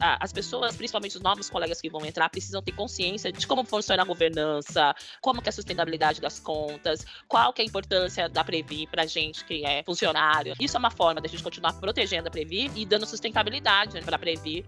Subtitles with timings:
[0.00, 4.02] as pessoas, principalmente os novos colegas que vão entrar, precisam ter consciência de como funciona
[4.02, 8.42] a governança, como que é a sustentabilidade das contas, qual que é a importância da
[8.42, 10.54] Previ para gente que é funcionário.
[10.58, 14.18] Isso é uma forma da gente continuar protegendo a Previ e dando sustentabilidade para a
[14.18, 14.64] Previ.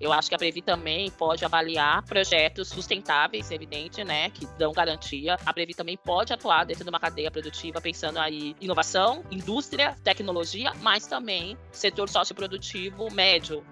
[0.00, 5.36] Eu acho que a Previ também pode avaliar projetos sustentáveis, evidente, né, que dão garantia.
[5.46, 10.72] A Previ também pode atuar dentro de uma cadeia produtiva, pensando aí inovação, indústria, tecnologia,
[10.80, 13.64] mas também setor socioprodutivo médio.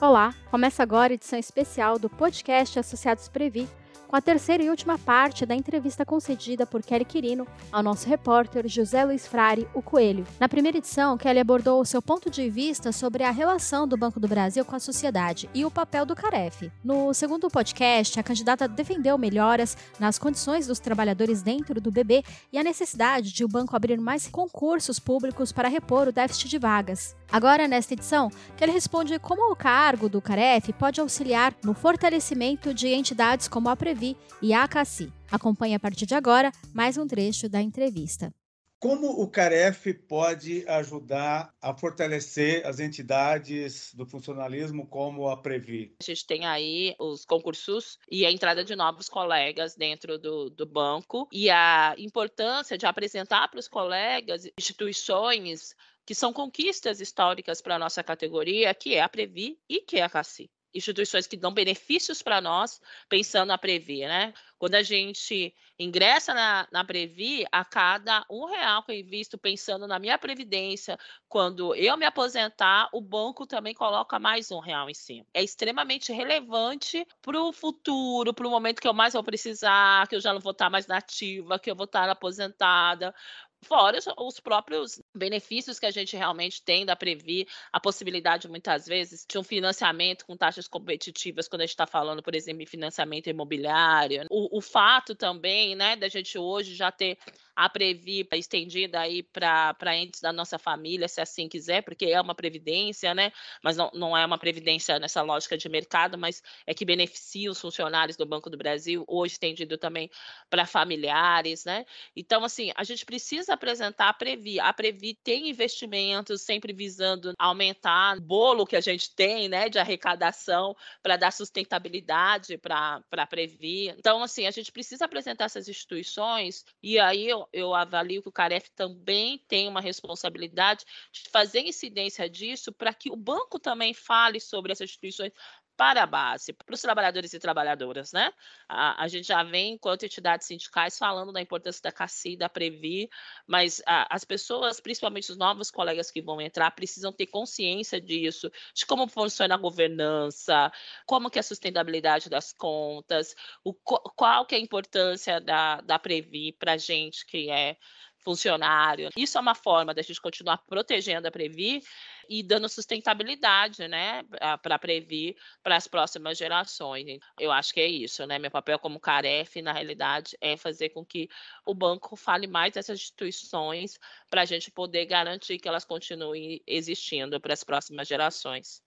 [0.00, 3.68] Olá, começa agora a edição especial do podcast Associados Previ,
[4.10, 8.66] com a terceira e última parte da entrevista concedida por Kelly Quirino ao nosso repórter
[8.66, 10.26] José Luiz Frari, o Coelho.
[10.40, 14.18] Na primeira edição, Kelly abordou o seu ponto de vista sobre a relação do Banco
[14.18, 16.72] do Brasil com a sociedade e o papel do Caref.
[16.82, 22.58] No segundo podcast, a candidata defendeu melhoras nas condições dos trabalhadores dentro do BB e
[22.58, 27.14] a necessidade de o banco abrir mais concursos públicos para repor o déficit de vagas.
[27.30, 32.88] Agora, nesta edição, Kelly responde como o cargo do Caref pode auxiliar no fortalecimento de
[32.88, 33.99] entidades como a Previ
[34.42, 35.12] e a ACACI.
[35.30, 38.32] Acompanhe a partir de agora mais um trecho da entrevista.
[38.80, 45.94] Como o CAREF pode ajudar a fortalecer as entidades do funcionalismo como a Previ?
[46.00, 50.64] A gente tem aí os concursos e a entrada de novos colegas dentro do, do
[50.64, 55.74] banco e a importância de apresentar para os colegas instituições
[56.06, 60.02] que são conquistas históricas para a nossa categoria, que é a Previ e que é
[60.02, 64.32] a CACI instituições que dão benefícios para nós, pensando na Previ, né?
[64.58, 69.86] Quando a gente ingressa na, na Previ, a cada um real que eu invisto pensando
[69.86, 70.98] na minha previdência,
[71.28, 75.26] quando eu me aposentar, o banco também coloca mais um real em cima.
[75.32, 80.14] É extremamente relevante para o futuro, para o momento que eu mais vou precisar, que
[80.14, 83.14] eu já não vou estar mais nativa, que eu vou estar aposentada,
[83.62, 89.26] Fora os próprios benefícios que a gente realmente tem da Previ, a possibilidade, muitas vezes,
[89.28, 93.28] de um financiamento com taxas competitivas, quando a gente está falando, por exemplo, em financiamento
[93.28, 94.26] imobiliário.
[94.30, 97.18] O, o fato também, né, da gente hoje já ter
[97.60, 102.34] a Previ estendida aí para entes da nossa família, se assim quiser, porque é uma
[102.34, 103.30] previdência, né?
[103.62, 107.60] Mas não, não é uma previdência nessa lógica de mercado, mas é que beneficia os
[107.60, 110.10] funcionários do Banco do Brasil, hoje estendido também
[110.48, 111.84] para familiares, né?
[112.16, 114.58] Então, assim, a gente precisa apresentar a Previ.
[114.58, 119.78] A Previ tem investimentos sempre visando aumentar o bolo que a gente tem, né, de
[119.78, 123.88] arrecadação para dar sustentabilidade para a Previ.
[123.90, 128.70] Então, assim, a gente precisa apresentar essas instituições e aí eu avalio que o CAREF
[128.70, 134.72] também tem uma responsabilidade de fazer incidência disso para que o banco também fale sobre
[134.72, 135.32] essas instituições
[135.80, 138.30] para a base, para os trabalhadores e trabalhadoras, né?
[138.68, 143.08] A, a, gente já vem, enquanto entidades sindicais, falando da importância da CACI, da Previ,
[143.46, 148.52] mas a, as pessoas, principalmente os novos colegas que vão entrar, precisam ter consciência disso,
[148.74, 150.70] de como funciona a governança,
[151.06, 155.98] como que é a sustentabilidade das contas, o, qual que é a importância da, da
[155.98, 157.78] Previ para a gente que é
[158.20, 159.08] funcionário.
[159.16, 161.82] Isso é uma forma da gente continuar protegendo a Previ
[162.28, 164.22] e dando sustentabilidade, né,
[164.62, 167.18] para Previ para as próximas gerações.
[167.38, 168.38] Eu acho que é isso, né?
[168.38, 171.28] Meu papel como Caref, na realidade, é fazer com que
[171.66, 173.98] o banco fale mais dessas instituições
[174.28, 178.82] para a gente poder garantir que elas continuem existindo para as próximas gerações.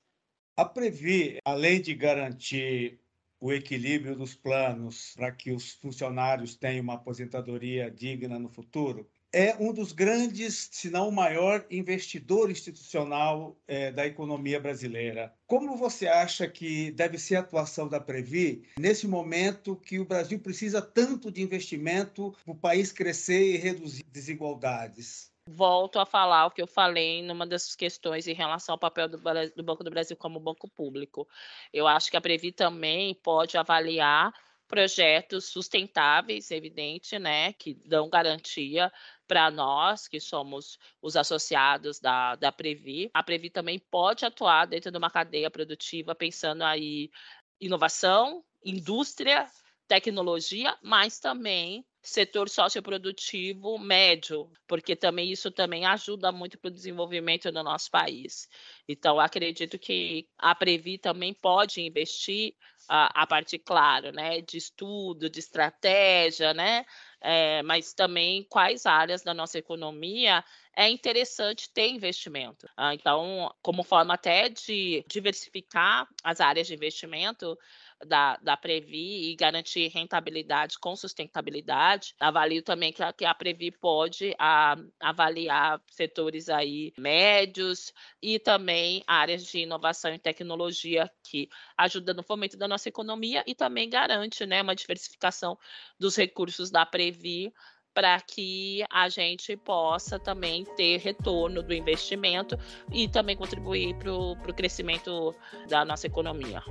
[0.56, 3.00] A Previ, além de garantir
[3.40, 9.56] o equilíbrio dos planos para que os funcionários tenham uma aposentadoria digna no futuro, é
[9.60, 15.34] um dos grandes, se não o maior, investidor institucional é, da economia brasileira.
[15.48, 20.38] Como você acha que deve ser a atuação da Previ nesse momento que o Brasil
[20.38, 25.34] precisa tanto de investimento para o país crescer e reduzir desigualdades?
[25.50, 29.18] Volto a falar o que eu falei numa das questões em relação ao papel do,
[29.56, 31.28] do Banco do Brasil como banco público.
[31.74, 34.32] Eu acho que a Previ também pode avaliar
[34.74, 38.92] projetos sustentáveis, evidente, né, que dão garantia
[39.28, 43.12] para nós, que somos os associados da, da Previ.
[43.14, 47.12] A Previ também pode atuar dentro de uma cadeia produtiva, pensando aí
[47.62, 49.48] inovação, indústria,
[49.88, 57.52] tecnologia, mas também setor socioprodutivo médio, porque também isso também ajuda muito para o desenvolvimento
[57.52, 58.50] do nosso país.
[58.88, 62.56] Então, acredito que a Previ também pode investir
[62.88, 66.86] a, a parte, claro, né, de estudo, de estratégia, né,
[67.22, 70.44] é, mas também quais áreas da nossa economia
[70.76, 72.68] é interessante ter investimento.
[72.76, 77.58] Ah, então, como forma até de diversificar as áreas de investimento,
[78.06, 82.16] da, da Previ e garantir rentabilidade com sustentabilidade.
[82.20, 89.04] Avalio também que a, que a Previ pode a, avaliar setores aí médios e também
[89.08, 94.46] áreas de inovação e tecnologia que ajudam no fomento da nossa economia e também garante
[94.46, 95.58] né, uma diversificação
[96.00, 97.54] dos recursos da Previ
[97.94, 102.58] para que a gente possa também ter retorno do investimento
[102.92, 105.36] e também contribuir para o crescimento
[105.70, 106.62] da nossa economia.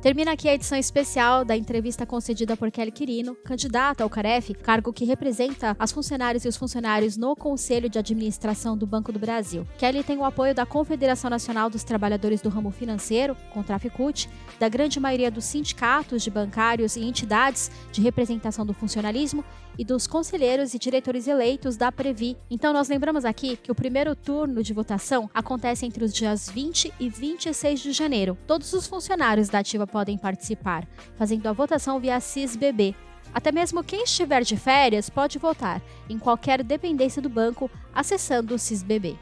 [0.00, 4.92] Termina aqui a edição especial da entrevista concedida por Kelly Quirino, candidata ao CAREF, cargo
[4.92, 9.66] que representa as funcionárias e os funcionários no Conselho de Administração do Banco do Brasil.
[9.76, 14.30] Kelly tem o apoio da Confederação Nacional dos Trabalhadores do Ramo Financeiro, Contraficute,
[14.60, 19.44] da grande maioria dos sindicatos de bancários e entidades de representação do funcionalismo
[19.78, 22.36] e dos conselheiros e diretores eleitos da Previ.
[22.50, 26.92] Então, nós lembramos aqui que o primeiro turno de votação acontece entre os dias 20
[26.98, 28.36] e 26 de janeiro.
[28.46, 30.86] Todos os funcionários da ativa podem participar,
[31.16, 32.94] fazendo a votação via CISBB.
[33.32, 38.58] Até mesmo quem estiver de férias pode votar em qualquer dependência do banco acessando o
[38.58, 39.16] CISBB.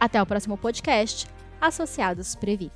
[0.00, 1.26] Até o próximo podcast.
[1.60, 2.70] Associados Previ.